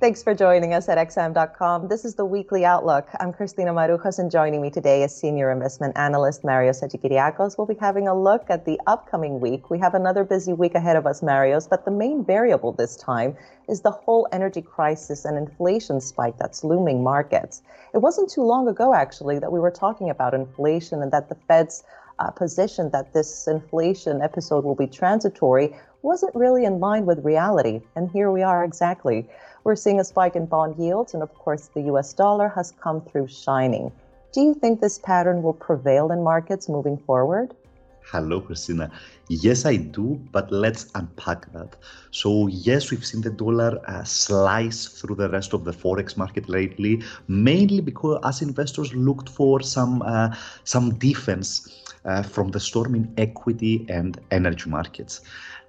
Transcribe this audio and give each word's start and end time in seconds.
Thanks 0.00 0.22
for 0.22 0.32
joining 0.32 0.74
us 0.74 0.88
at 0.88 0.96
XM.com. 0.96 1.88
This 1.88 2.04
is 2.04 2.14
the 2.14 2.24
Weekly 2.24 2.64
Outlook. 2.64 3.08
I'm 3.18 3.32
Christina 3.32 3.72
Marujos, 3.72 4.20
and 4.20 4.30
joining 4.30 4.62
me 4.62 4.70
today 4.70 5.02
is 5.02 5.12
Senior 5.12 5.50
Investment 5.50 5.98
Analyst 5.98 6.44
Mario 6.44 6.70
Hadjikyriacos. 6.70 7.58
We'll 7.58 7.66
be 7.66 7.74
having 7.74 8.06
a 8.06 8.16
look 8.16 8.44
at 8.48 8.64
the 8.64 8.78
upcoming 8.86 9.40
week. 9.40 9.70
We 9.70 9.80
have 9.80 9.94
another 9.94 10.22
busy 10.22 10.52
week 10.52 10.76
ahead 10.76 10.94
of 10.94 11.04
us, 11.04 11.20
Marios, 11.20 11.68
but 11.68 11.84
the 11.84 11.90
main 11.90 12.24
variable 12.24 12.70
this 12.70 12.94
time 12.94 13.36
is 13.68 13.80
the 13.80 13.90
whole 13.90 14.28
energy 14.30 14.62
crisis 14.62 15.24
and 15.24 15.36
inflation 15.36 16.00
spike 16.00 16.38
that's 16.38 16.62
looming 16.62 17.02
markets. 17.02 17.62
It 17.92 17.98
wasn't 17.98 18.30
too 18.30 18.44
long 18.44 18.68
ago, 18.68 18.94
actually, 18.94 19.40
that 19.40 19.50
we 19.50 19.58
were 19.58 19.72
talking 19.72 20.10
about 20.10 20.32
inflation 20.32 21.02
and 21.02 21.10
that 21.10 21.28
the 21.28 21.34
Fed's 21.48 21.82
uh, 22.20 22.30
position 22.30 22.90
that 22.90 23.12
this 23.12 23.48
inflation 23.48 24.22
episode 24.22 24.64
will 24.64 24.74
be 24.74 24.86
transitory 24.86 25.74
wasn't 26.02 26.34
really 26.34 26.64
in 26.64 26.80
line 26.80 27.06
with 27.06 27.24
reality. 27.24 27.80
And 27.96 28.10
here 28.10 28.30
we 28.30 28.42
are 28.42 28.64
exactly. 28.64 29.26
We're 29.64 29.76
seeing 29.76 30.00
a 30.00 30.04
spike 30.04 30.36
in 30.36 30.46
bond 30.46 30.76
yields, 30.78 31.14
and 31.14 31.22
of 31.22 31.34
course, 31.34 31.68
the 31.74 31.82
US 31.92 32.12
dollar 32.12 32.48
has 32.50 32.72
come 32.80 33.00
through 33.00 33.28
shining. 33.28 33.92
Do 34.32 34.42
you 34.42 34.54
think 34.54 34.80
this 34.80 34.98
pattern 34.98 35.42
will 35.42 35.54
prevail 35.54 36.12
in 36.12 36.22
markets 36.22 36.68
moving 36.68 36.98
forward? 36.98 37.54
Hello, 38.10 38.40
Christina. 38.40 38.90
Yes, 39.28 39.66
I 39.66 39.76
do, 39.76 40.18
but 40.32 40.50
let's 40.50 40.86
unpack 40.94 41.52
that. 41.52 41.76
So, 42.10 42.46
yes, 42.46 42.90
we've 42.90 43.04
seen 43.04 43.20
the 43.20 43.30
dollar 43.30 43.78
uh, 43.86 44.02
slice 44.04 44.86
through 44.86 45.16
the 45.16 45.28
rest 45.28 45.52
of 45.52 45.64
the 45.64 45.72
forex 45.72 46.16
market 46.16 46.48
lately, 46.48 47.02
mainly 47.26 47.82
because 47.82 48.18
as 48.24 48.40
investors 48.40 48.94
looked 48.94 49.28
for 49.28 49.60
some 49.60 50.00
uh, 50.00 50.34
some 50.64 50.94
defense 50.98 51.84
uh, 52.06 52.22
from 52.22 52.50
the 52.50 52.60
storm 52.60 52.94
in 52.94 53.12
equity 53.18 53.84
and 53.90 54.18
energy 54.30 54.70
markets. 54.70 55.20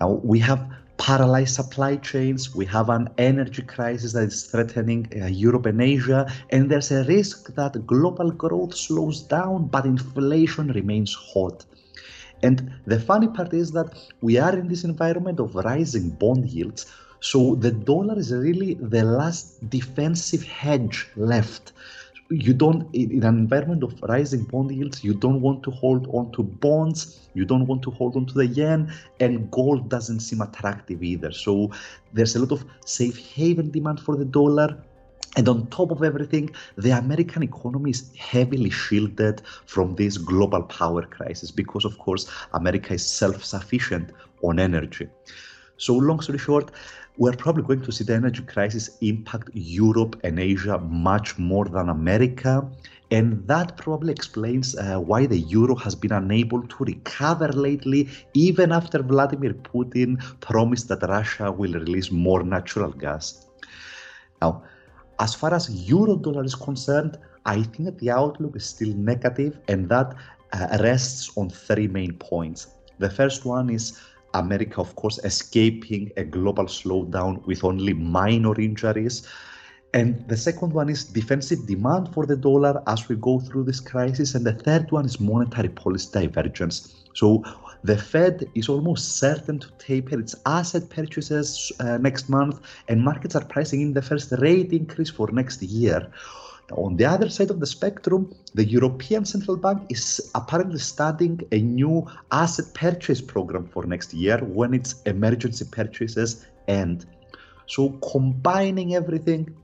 Now 0.00 0.20
we 0.22 0.38
have 0.40 0.68
paralyzed 0.98 1.54
supply 1.54 1.96
chains. 1.96 2.54
We 2.54 2.64
have 2.66 2.88
an 2.88 3.08
energy 3.18 3.62
crisis 3.62 4.12
that 4.12 4.24
is 4.24 4.44
threatening 4.44 5.06
uh, 5.20 5.26
Europe 5.26 5.66
and 5.66 5.80
Asia, 5.80 6.30
and 6.50 6.70
there's 6.70 6.90
a 6.90 7.04
risk 7.04 7.54
that 7.54 7.86
global 7.86 8.30
growth 8.30 8.74
slows 8.74 9.22
down, 9.22 9.66
but 9.66 9.84
inflation 9.84 10.68
remains 10.68 11.14
hot. 11.14 11.64
And 12.42 12.70
the 12.86 13.00
funny 13.00 13.28
part 13.28 13.52
is 13.54 13.72
that 13.72 13.94
we 14.20 14.38
are 14.38 14.56
in 14.56 14.68
this 14.68 14.84
environment 14.84 15.40
of 15.40 15.54
rising 15.54 16.10
bond 16.10 16.48
yields. 16.48 16.86
So 17.20 17.54
the 17.54 17.70
dollar 17.70 18.18
is 18.18 18.32
really 18.32 18.74
the 18.74 19.04
last 19.04 19.68
defensive 19.70 20.42
hedge 20.44 21.08
left 21.16 21.72
you 22.30 22.52
don't 22.52 22.92
in 22.94 23.22
an 23.22 23.38
environment 23.38 23.82
of 23.82 23.94
rising 24.02 24.42
bond 24.44 24.70
yields 24.70 25.04
you 25.04 25.14
don't 25.14 25.40
want 25.40 25.62
to 25.62 25.70
hold 25.70 26.08
on 26.08 26.30
to 26.32 26.42
bonds 26.42 27.28
you 27.34 27.44
don't 27.44 27.66
want 27.66 27.82
to 27.82 27.90
hold 27.90 28.16
on 28.16 28.26
to 28.26 28.34
the 28.34 28.46
yen 28.46 28.92
and 29.20 29.50
gold 29.50 29.88
doesn't 29.88 30.20
seem 30.20 30.40
attractive 30.40 31.02
either 31.02 31.30
so 31.30 31.70
there's 32.12 32.34
a 32.34 32.38
lot 32.38 32.50
of 32.50 32.64
safe 32.84 33.16
haven 33.34 33.70
demand 33.70 34.00
for 34.00 34.16
the 34.16 34.24
dollar 34.24 34.76
and 35.36 35.46
on 35.50 35.66
top 35.66 35.90
of 35.90 36.02
everything, 36.02 36.50
the 36.78 36.92
American 36.92 37.42
economy 37.42 37.90
is 37.90 38.10
heavily 38.16 38.70
shielded 38.70 39.42
from 39.66 39.94
this 39.94 40.16
global 40.16 40.62
power 40.62 41.02
crisis 41.02 41.50
because, 41.50 41.84
of 41.84 41.98
course, 41.98 42.30
America 42.54 42.94
is 42.94 43.06
self 43.06 43.44
sufficient 43.44 44.12
on 44.42 44.58
energy. 44.58 45.08
So, 45.76 45.94
long 45.94 46.20
story 46.20 46.38
short, 46.38 46.70
we're 47.18 47.32
probably 47.32 47.62
going 47.62 47.82
to 47.82 47.92
see 47.92 48.04
the 48.04 48.14
energy 48.14 48.42
crisis 48.42 48.90
impact 49.00 49.48
Europe 49.54 50.20
and 50.24 50.38
Asia 50.38 50.78
much 50.78 51.38
more 51.38 51.64
than 51.64 51.88
America. 51.88 52.68
And 53.10 53.46
that 53.46 53.76
probably 53.76 54.12
explains 54.12 54.76
uh, 54.76 54.98
why 54.98 55.26
the 55.26 55.38
euro 55.38 55.76
has 55.76 55.94
been 55.94 56.12
unable 56.12 56.62
to 56.66 56.84
recover 56.84 57.48
lately, 57.52 58.08
even 58.34 58.72
after 58.72 59.02
Vladimir 59.02 59.54
Putin 59.54 60.20
promised 60.40 60.88
that 60.88 61.02
Russia 61.02 61.52
will 61.52 61.72
release 61.72 62.10
more 62.10 62.42
natural 62.42 62.90
gas. 62.90 63.46
Now, 64.42 64.64
as 65.20 65.34
far 65.34 65.54
as 65.54 65.88
euro 65.88 66.16
dollar 66.16 66.44
is 66.44 66.54
concerned, 66.54 67.16
I 67.46 67.62
think 67.62 67.98
the 67.98 68.10
outlook 68.10 68.56
is 68.56 68.66
still 68.66 68.92
negative, 68.94 69.58
and 69.68 69.88
that 69.88 70.14
uh, 70.52 70.78
rests 70.82 71.30
on 71.36 71.48
three 71.48 71.86
main 71.86 72.14
points. 72.14 72.66
The 72.98 73.08
first 73.08 73.44
one 73.44 73.70
is 73.70 74.00
America, 74.38 74.80
of 74.80 74.94
course, 74.96 75.18
escaping 75.24 76.10
a 76.16 76.24
global 76.24 76.64
slowdown 76.64 77.44
with 77.46 77.64
only 77.64 77.92
minor 77.92 78.58
injuries. 78.60 79.26
And 79.94 80.28
the 80.28 80.36
second 80.36 80.72
one 80.72 80.88
is 80.90 81.04
defensive 81.04 81.66
demand 81.66 82.12
for 82.12 82.26
the 82.26 82.36
dollar 82.36 82.82
as 82.86 83.08
we 83.08 83.16
go 83.16 83.40
through 83.40 83.64
this 83.64 83.80
crisis. 83.80 84.34
And 84.34 84.44
the 84.44 84.52
third 84.52 84.92
one 84.92 85.06
is 85.06 85.18
monetary 85.18 85.70
policy 85.70 86.10
divergence. 86.12 86.94
So 87.14 87.42
the 87.82 87.96
Fed 87.96 88.44
is 88.54 88.68
almost 88.68 89.16
certain 89.18 89.58
to 89.58 89.68
taper 89.78 90.18
its 90.18 90.34
asset 90.44 90.90
purchases 90.90 91.72
uh, 91.80 91.98
next 91.98 92.28
month, 92.28 92.60
and 92.88 93.02
markets 93.02 93.34
are 93.36 93.44
pricing 93.44 93.80
in 93.80 93.94
the 93.94 94.02
first 94.02 94.32
rate 94.38 94.72
increase 94.72 95.10
for 95.10 95.30
next 95.32 95.62
year. 95.62 96.10
On 96.72 96.96
the 96.96 97.04
other 97.04 97.28
side 97.28 97.50
of 97.50 97.60
the 97.60 97.66
spectrum, 97.66 98.34
the 98.54 98.64
European 98.64 99.24
Central 99.24 99.56
Bank 99.56 99.82
is 99.88 100.30
apparently 100.34 100.80
studying 100.80 101.40
a 101.52 101.60
new 101.60 102.06
asset 102.32 102.74
purchase 102.74 103.20
program 103.20 103.68
for 103.68 103.86
next 103.86 104.12
year 104.12 104.38
when 104.38 104.74
its 104.74 105.00
emergency 105.02 105.64
purchases 105.70 106.44
end. 106.66 107.06
So, 107.66 107.90
combining 108.10 108.96
everything, 108.96 109.54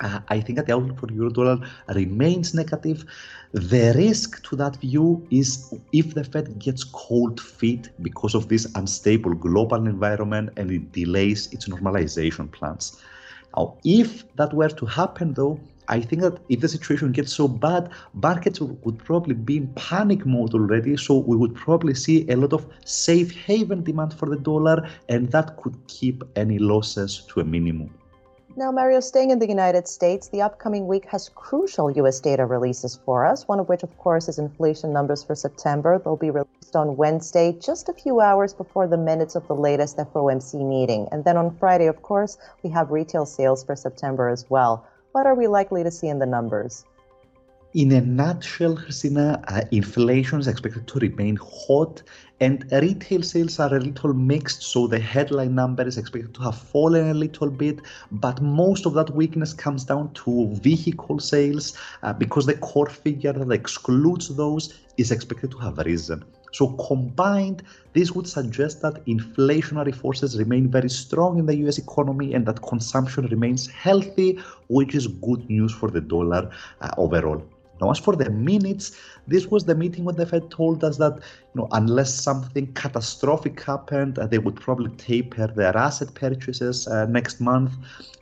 uh, 0.00 0.20
I 0.28 0.40
think 0.40 0.56
that 0.56 0.66
the 0.66 0.74
outlook 0.74 0.98
for 1.00 1.12
euro 1.12 1.30
dollar 1.30 1.58
remains 1.94 2.54
negative. 2.54 3.04
The 3.52 3.92
risk 3.94 4.42
to 4.44 4.56
that 4.56 4.76
view 4.76 5.26
is 5.30 5.74
if 5.92 6.14
the 6.14 6.24
Fed 6.24 6.58
gets 6.58 6.84
cold 6.84 7.40
feet 7.40 7.90
because 8.02 8.34
of 8.34 8.48
this 8.48 8.66
unstable 8.74 9.34
global 9.34 9.86
environment 9.86 10.50
and 10.56 10.70
it 10.70 10.92
delays 10.92 11.52
its 11.52 11.68
normalization 11.68 12.50
plans. 12.50 13.00
Now, 13.56 13.78
if 13.84 14.24
that 14.36 14.52
were 14.52 14.68
to 14.68 14.86
happen, 14.86 15.32
though, 15.32 15.60
I 15.88 16.00
think 16.00 16.22
that 16.22 16.38
if 16.48 16.60
the 16.60 16.68
situation 16.68 17.12
gets 17.12 17.32
so 17.32 17.46
bad, 17.46 17.90
markets 18.12 18.60
would 18.60 18.98
probably 18.98 19.34
be 19.34 19.58
in 19.58 19.68
panic 19.74 20.26
mode 20.26 20.54
already. 20.54 20.96
So 20.96 21.18
we 21.18 21.36
would 21.36 21.54
probably 21.54 21.94
see 21.94 22.28
a 22.28 22.36
lot 22.36 22.52
of 22.52 22.66
safe 22.84 23.30
haven 23.32 23.82
demand 23.82 24.14
for 24.14 24.28
the 24.28 24.36
dollar, 24.36 24.88
and 25.08 25.30
that 25.32 25.56
could 25.56 25.76
keep 25.86 26.24
any 26.34 26.58
losses 26.58 27.24
to 27.28 27.40
a 27.40 27.44
minimum. 27.44 27.90
Now, 28.58 28.72
Mario, 28.72 29.00
staying 29.00 29.32
in 29.32 29.38
the 29.38 29.46
United 29.46 29.86
States, 29.86 30.28
the 30.28 30.40
upcoming 30.40 30.86
week 30.86 31.04
has 31.10 31.28
crucial 31.28 31.90
U.S. 31.90 32.20
data 32.20 32.46
releases 32.46 32.98
for 33.04 33.26
us, 33.26 33.46
one 33.46 33.60
of 33.60 33.68
which, 33.68 33.82
of 33.82 33.94
course, 33.98 34.30
is 34.30 34.38
inflation 34.38 34.94
numbers 34.94 35.22
for 35.22 35.34
September. 35.34 36.00
They'll 36.02 36.16
be 36.16 36.30
released 36.30 36.74
on 36.74 36.96
Wednesday, 36.96 37.52
just 37.60 37.90
a 37.90 37.92
few 37.92 38.20
hours 38.20 38.54
before 38.54 38.88
the 38.88 38.96
minutes 38.96 39.34
of 39.34 39.46
the 39.46 39.54
latest 39.54 39.98
FOMC 39.98 40.66
meeting. 40.66 41.06
And 41.12 41.22
then 41.22 41.36
on 41.36 41.54
Friday, 41.58 41.86
of 41.86 42.00
course, 42.00 42.38
we 42.62 42.70
have 42.70 42.90
retail 42.90 43.26
sales 43.26 43.62
for 43.62 43.76
September 43.76 44.30
as 44.30 44.46
well. 44.48 44.86
What 45.16 45.26
are 45.26 45.34
we 45.34 45.46
likely 45.46 45.82
to 45.82 45.90
see 45.90 46.08
in 46.08 46.18
the 46.18 46.26
numbers? 46.26 46.84
In 47.72 47.90
a 47.92 48.02
nutshell, 48.02 48.76
Christina, 48.76 49.42
uh, 49.48 49.62
inflation 49.70 50.40
is 50.40 50.46
expected 50.46 50.86
to 50.88 50.98
remain 50.98 51.36
hot 51.36 52.02
and 52.40 52.70
retail 52.70 53.22
sales 53.22 53.58
are 53.58 53.74
a 53.74 53.80
little 53.80 54.12
mixed. 54.12 54.62
So 54.62 54.86
the 54.86 54.98
headline 54.98 55.54
number 55.54 55.84
is 55.88 55.96
expected 55.96 56.34
to 56.34 56.42
have 56.42 56.58
fallen 56.58 57.08
a 57.08 57.14
little 57.14 57.48
bit, 57.48 57.78
but 58.12 58.42
most 58.42 58.84
of 58.84 58.92
that 58.92 59.08
weakness 59.14 59.54
comes 59.54 59.84
down 59.84 60.12
to 60.24 60.54
vehicle 60.56 61.18
sales 61.18 61.78
uh, 62.02 62.12
because 62.12 62.44
the 62.44 62.58
core 62.58 62.90
figure 62.90 63.32
that 63.32 63.50
excludes 63.50 64.28
those 64.36 64.74
is 64.98 65.12
expected 65.12 65.50
to 65.52 65.58
have 65.58 65.78
risen. 65.78 66.22
So 66.56 66.68
combined, 66.88 67.62
this 67.92 68.12
would 68.12 68.26
suggest 68.26 68.80
that 68.80 69.04
inflationary 69.04 69.94
forces 69.94 70.38
remain 70.38 70.70
very 70.70 70.88
strong 70.88 71.38
in 71.38 71.44
the 71.44 71.56
US 71.66 71.76
economy 71.76 72.32
and 72.32 72.46
that 72.46 72.62
consumption 72.62 73.26
remains 73.26 73.66
healthy, 73.66 74.38
which 74.68 74.94
is 74.94 75.06
good 75.06 75.42
news 75.50 75.72
for 75.72 75.90
the 75.90 76.00
dollar 76.00 76.50
uh, 76.80 76.90
overall. 76.96 77.42
Now, 77.80 77.90
as 77.90 77.98
for 77.98 78.16
the 78.16 78.30
minutes, 78.30 78.96
this 79.26 79.46
was 79.48 79.64
the 79.64 79.74
meeting 79.74 80.04
when 80.04 80.16
the 80.16 80.26
Fed 80.26 80.50
told 80.50 80.82
us 80.82 80.96
that, 80.98 81.14
you 81.16 81.60
know, 81.60 81.68
unless 81.72 82.14
something 82.14 82.72
catastrophic 82.74 83.60
happened, 83.62 84.18
uh, 84.18 84.26
they 84.26 84.38
would 84.38 84.56
probably 84.56 84.90
taper 84.96 85.46
their 85.48 85.76
asset 85.76 86.14
purchases 86.14 86.86
uh, 86.88 87.06
next 87.06 87.40
month. 87.40 87.72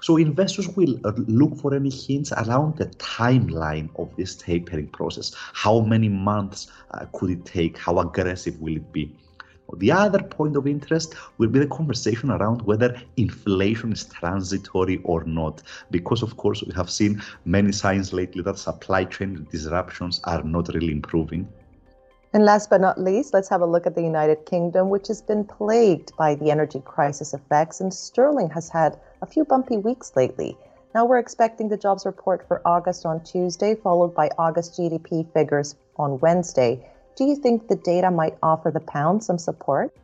So 0.00 0.16
investors 0.16 0.68
will 0.76 0.98
uh, 1.04 1.12
look 1.28 1.56
for 1.56 1.74
any 1.74 1.90
hints 1.90 2.32
around 2.32 2.78
the 2.78 2.86
timeline 2.96 3.90
of 3.96 4.14
this 4.16 4.34
tapering 4.34 4.88
process. 4.88 5.32
How 5.36 5.80
many 5.80 6.08
months 6.08 6.66
uh, 6.90 7.06
could 7.12 7.30
it 7.30 7.44
take? 7.44 7.78
How 7.78 7.98
aggressive 7.98 8.60
will 8.60 8.76
it 8.76 8.92
be? 8.92 9.16
The 9.72 9.90
other 9.90 10.22
point 10.22 10.56
of 10.56 10.66
interest 10.66 11.14
will 11.38 11.48
be 11.48 11.58
the 11.58 11.66
conversation 11.66 12.30
around 12.30 12.62
whether 12.62 13.00
inflation 13.16 13.92
is 13.92 14.04
transitory 14.04 15.00
or 15.04 15.24
not, 15.24 15.62
because 15.90 16.22
of 16.22 16.36
course 16.36 16.62
we 16.62 16.72
have 16.74 16.90
seen 16.90 17.22
many 17.44 17.72
signs 17.72 18.12
lately 18.12 18.42
that 18.42 18.58
supply 18.58 19.04
chain 19.04 19.46
disruptions 19.50 20.20
are 20.24 20.42
not 20.42 20.68
really 20.74 20.92
improving. 20.92 21.48
And 22.34 22.44
last 22.44 22.68
but 22.68 22.80
not 22.80 23.00
least, 23.00 23.32
let's 23.32 23.48
have 23.48 23.60
a 23.60 23.66
look 23.66 23.86
at 23.86 23.94
the 23.94 24.02
United 24.02 24.44
Kingdom, 24.44 24.90
which 24.90 25.06
has 25.08 25.22
been 25.22 25.44
plagued 25.44 26.16
by 26.16 26.34
the 26.34 26.50
energy 26.50 26.82
crisis 26.84 27.32
effects, 27.32 27.80
and 27.80 27.94
sterling 27.94 28.50
has 28.50 28.68
had 28.68 28.98
a 29.22 29.26
few 29.26 29.44
bumpy 29.44 29.76
weeks 29.76 30.12
lately. 30.16 30.56
Now 30.94 31.04
we're 31.04 31.18
expecting 31.18 31.68
the 31.68 31.76
jobs 31.76 32.04
report 32.04 32.46
for 32.46 32.60
August 32.64 33.06
on 33.06 33.22
Tuesday, 33.22 33.74
followed 33.74 34.14
by 34.14 34.30
August 34.36 34.78
GDP 34.78 35.32
figures 35.32 35.76
on 35.96 36.20
Wednesday. 36.20 36.84
Do 37.16 37.24
you 37.24 37.36
think 37.36 37.68
the 37.68 37.76
data 37.76 38.10
might 38.10 38.36
offer 38.42 38.70
the 38.70 38.80
pound 38.80 39.24
some 39.24 39.38
support? 39.38 39.94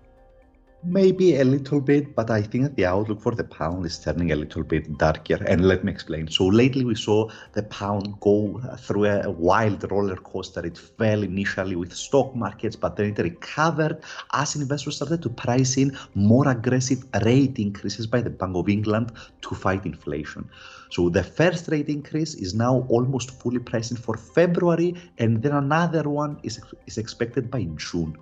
Maybe 0.82 1.36
a 1.36 1.44
little 1.44 1.78
bit, 1.78 2.14
but 2.14 2.30
I 2.30 2.40
think 2.40 2.74
the 2.74 2.86
outlook 2.86 3.20
for 3.20 3.34
the 3.34 3.44
pound 3.44 3.84
is 3.84 3.98
turning 3.98 4.32
a 4.32 4.34
little 4.34 4.62
bit 4.62 4.96
darker. 4.96 5.38
And 5.46 5.68
let 5.68 5.84
me 5.84 5.92
explain. 5.92 6.26
So 6.28 6.46
lately 6.46 6.86
we 6.86 6.94
saw 6.94 7.28
the 7.52 7.64
pound 7.64 8.18
go 8.20 8.58
uh, 8.64 8.76
through 8.76 9.04
a 9.04 9.30
wild 9.30 9.90
roller 9.92 10.16
coaster. 10.16 10.64
It 10.64 10.78
fell 10.78 11.22
initially 11.22 11.76
with 11.76 11.92
stock 11.92 12.34
markets, 12.34 12.76
but 12.76 12.96
then 12.96 13.10
it 13.10 13.18
recovered 13.18 14.02
as 14.32 14.56
investors 14.56 14.96
started 14.96 15.20
to 15.20 15.28
price 15.28 15.76
in 15.76 15.94
more 16.14 16.48
aggressive 16.48 17.04
rate 17.26 17.58
increases 17.58 18.06
by 18.06 18.22
the 18.22 18.30
Bank 18.30 18.56
of 18.56 18.70
England 18.70 19.12
to 19.42 19.54
fight 19.54 19.84
inflation. 19.84 20.48
So 20.90 21.10
the 21.10 21.22
first 21.22 21.68
rate 21.68 21.90
increase 21.90 22.32
is 22.32 22.54
now 22.54 22.86
almost 22.88 23.32
fully 23.32 23.58
priced 23.58 23.90
in 23.90 23.98
for 23.98 24.16
February, 24.16 24.94
and 25.18 25.42
then 25.42 25.52
another 25.52 26.08
one 26.08 26.40
is, 26.42 26.58
is 26.86 26.96
expected 26.96 27.50
by 27.50 27.64
June. 27.76 28.16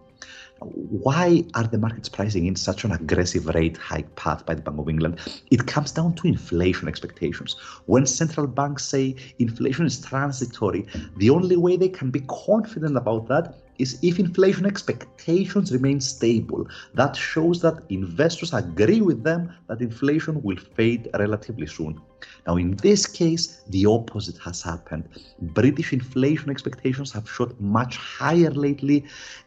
Why 0.61 1.45
are 1.55 1.65
the 1.65 1.79
markets 1.79 2.09
pricing 2.09 2.47
in 2.47 2.57
such 2.57 2.85
an 2.85 2.93
aggressive 2.93 3.47
rate 3.47 3.77
hike 3.77 4.15
path 4.17 4.45
by 4.45 4.55
the 4.55 4.63
Bank 4.63 4.79
of 4.79 4.89
England? 4.89 5.19
It 5.51 5.67
comes 5.67 5.93
down 5.93 6.15
to 6.17 6.27
inflation 6.27 6.89
expectations. 6.89 7.57
When 7.87 8.07
central 8.07 8.47
banks 8.47 8.85
say 8.85 9.15
inflation 9.39 9.87
is 9.87 10.01
transitory, 10.01 10.87
the 11.17 11.31
only 11.31 11.57
way 11.57 11.77
they 11.77 11.89
can 11.89 12.11
be 12.11 12.21
confident 12.29 12.97
about 12.97 13.29
that 13.29 13.55
is 13.79 13.99
if 14.03 14.19
inflation 14.19 14.67
expectations 14.67 15.73
remain 15.73 16.01
stable. 16.01 16.67
That 16.95 17.15
shows 17.15 17.63
that 17.63 17.83
investors 17.89 18.53
agree 18.53 19.01
with 19.01 19.23
them 19.23 19.53
that 19.69 19.81
inflation 19.81 20.43
will 20.43 20.57
fade 20.57 21.09
relatively 21.15 21.67
soon. 21.67 22.01
Now, 22.47 22.57
in 22.57 22.77
this 22.77 23.07
case, 23.07 23.63
the 23.69 23.87
opposite 23.87 24.39
has 24.39 24.63
happened. 24.63 25.09
British 25.41 25.93
inflation 25.93 26.51
expectations 26.51 27.13
have 27.13 27.31
shot 27.31 27.59
much 27.61 27.97
higher 27.97 28.51
lately. 28.51 29.05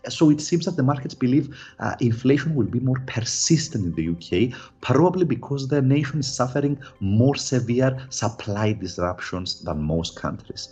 So 0.07 0.29
it 0.29 0.39
seems 0.39 0.65
that 0.65 0.77
the 0.77 0.83
markets 1.01 1.19
believe 1.19 1.57
uh, 1.79 1.95
inflation 1.99 2.55
will 2.55 2.67
be 2.67 2.79
more 2.79 3.01
persistent 3.07 3.85
in 3.85 3.95
the 3.95 4.03
UK, 4.13 4.53
probably 4.81 5.25
because 5.25 5.67
the 5.67 5.81
nation 5.81 6.19
is 6.19 6.35
suffering 6.35 6.77
more 6.99 7.35
severe 7.35 7.97
supply 8.09 8.73
disruptions 8.73 9.61
than 9.63 9.81
most 9.81 10.15
countries. 10.15 10.69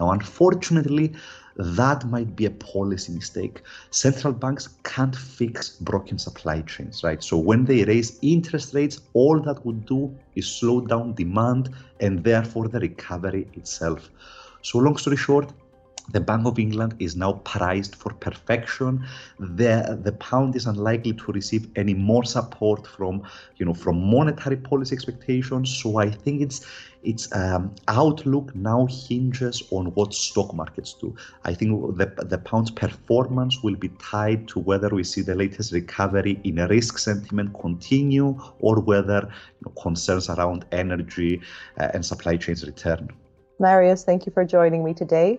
Now, 0.00 0.12
unfortunately, 0.12 1.12
that 1.56 2.06
might 2.06 2.36
be 2.36 2.46
a 2.46 2.50
policy 2.50 3.12
mistake. 3.12 3.62
Central 3.90 4.32
banks 4.32 4.68
can't 4.84 5.16
fix 5.16 5.76
broken 5.80 6.18
supply 6.18 6.62
chains, 6.62 7.02
right? 7.04 7.22
So 7.22 7.36
when 7.36 7.64
they 7.64 7.84
raise 7.84 8.18
interest 8.22 8.74
rates, 8.74 9.00
all 9.12 9.40
that 9.42 9.64
would 9.66 9.84
do 9.84 10.16
is 10.34 10.46
slow 10.46 10.80
down 10.80 11.14
demand 11.14 11.70
and 12.00 12.24
therefore 12.24 12.68
the 12.68 12.80
recovery 12.80 13.48
itself. 13.54 14.08
So, 14.62 14.78
long 14.78 14.96
story 14.96 15.16
short, 15.16 15.52
the 16.10 16.20
Bank 16.20 16.46
of 16.46 16.58
England 16.58 16.94
is 16.98 17.16
now 17.16 17.34
priced 17.44 17.94
for 17.94 18.12
perfection. 18.14 19.04
The, 19.38 19.98
the 20.02 20.12
pound 20.12 20.56
is 20.56 20.66
unlikely 20.66 21.12
to 21.14 21.32
receive 21.32 21.68
any 21.76 21.94
more 21.94 22.24
support 22.24 22.86
from, 22.86 23.22
you 23.56 23.66
know, 23.66 23.74
from 23.74 23.98
monetary 23.98 24.56
policy 24.56 24.94
expectations. 24.94 25.74
So 25.82 25.98
I 25.98 26.10
think 26.10 26.42
its 26.42 26.66
its 27.04 27.32
um, 27.32 27.72
outlook 27.86 28.52
now 28.56 28.86
hinges 28.90 29.62
on 29.70 29.86
what 29.94 30.12
stock 30.12 30.52
markets 30.52 30.94
do. 31.00 31.14
I 31.44 31.54
think 31.54 31.96
the 31.96 32.06
the 32.24 32.38
pound's 32.38 32.70
performance 32.70 33.62
will 33.62 33.76
be 33.76 33.90
tied 34.00 34.48
to 34.48 34.58
whether 34.58 34.88
we 34.88 35.04
see 35.04 35.22
the 35.22 35.34
latest 35.34 35.72
recovery 35.72 36.40
in 36.42 36.56
risk 36.66 36.98
sentiment 36.98 37.54
continue 37.60 38.36
or 38.58 38.80
whether 38.80 39.20
you 39.22 39.64
know, 39.64 39.72
concerns 39.80 40.28
around 40.28 40.64
energy 40.72 41.40
uh, 41.78 41.88
and 41.94 42.04
supply 42.04 42.36
chains 42.36 42.66
return. 42.66 43.08
Marios, 43.60 44.04
thank 44.04 44.26
you 44.26 44.32
for 44.32 44.44
joining 44.44 44.84
me 44.84 44.94
today. 44.94 45.38